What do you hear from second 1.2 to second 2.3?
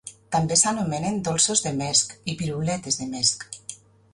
"dolços de mesc"